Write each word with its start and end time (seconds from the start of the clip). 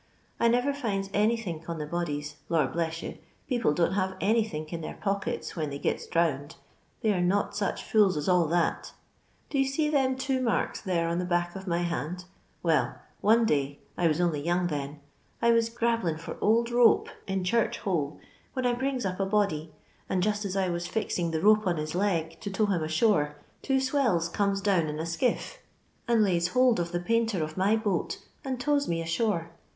I 0.39 0.47
never 0.47 0.73
finds 0.73 1.11
anythink 1.13 1.69
on 1.69 1.77
the 1.77 1.85
bodies. 1.85 2.37
Lor 2.49 2.65
bleu 2.65 2.85
you 2.85 2.91
t 2.91 3.21
people 3.47 3.71
don't 3.71 3.93
have 3.93 4.15
anythink 4.19 4.73
in 4.73 4.81
their 4.81 4.95
pockets 4.95 5.55
when 5.55 5.69
they 5.69 5.77
giu 5.77 5.95
drowned, 6.09 6.55
they 7.01 7.13
are 7.13 7.21
not 7.21 7.55
such 7.55 7.83
fools 7.83 8.17
as 8.17 8.27
all 8.27 8.47
that 8.47 8.93
Do 9.51 9.59
you 9.59 9.65
ste 9.67 9.93
t^em 9.93 10.17
two 10.17 10.41
marks 10.41 10.81
there 10.81 11.07
on 11.07 11.19
the 11.19 11.23
back 11.25 11.55
of 11.55 11.67
my 11.67 11.83
hand 11.83 12.25
1 12.63 12.73
Well, 12.73 12.95
one 13.19 13.45
day— 13.45 13.77
I 13.95 14.07
was 14.07 14.19
on'y 14.19 14.39
young 14.43 14.65
then— 14.65 14.99
I 15.39 15.51
was 15.51 15.69
grabblin' 15.69 16.17
for 16.19 16.35
old 16.41 16.71
rope 16.71 17.09
in 17.27 17.43
Church 17.43 17.77
Hole, 17.77 18.19
when 18.53 18.65
I 18.65 18.73
brungs 18.73 19.05
up 19.05 19.19
a 19.19 19.25
body, 19.27 19.71
and 20.09 20.23
just 20.23 20.45
as 20.45 20.55
I 20.57 20.67
was 20.67 20.87
fixing 20.87 21.29
the 21.29 21.41
rope 21.41 21.67
on 21.67 21.77
his 21.77 21.93
leg 21.93 22.39
to 22.39 22.49
tow 22.49 22.65
him 22.65 22.81
ashore, 22.81 23.35
two 23.61 23.79
swells 23.79 24.29
comes 24.29 24.61
down 24.61 24.87
in 24.87 24.97
a 24.97 25.05
skiff, 25.05 25.59
and 26.07 26.23
lays 26.23 26.47
hold 26.47 26.79
of 26.79 26.91
the 26.91 26.99
painter 26.99 27.43
of 27.43 27.55
my 27.55 27.75
boat, 27.75 28.17
and 28.43 28.59
tows 28.59 28.87
me 28.87 28.99
ashore. 28.99 29.51